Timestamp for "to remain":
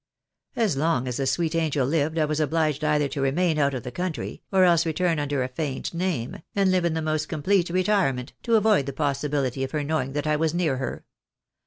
3.09-3.59